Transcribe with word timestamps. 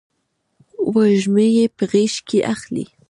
وږمه 0.93 1.45
یې 1.55 1.65
په 1.75 1.83
غیږ 1.91 2.15
کې 2.27 2.39
اخلې 2.53 2.85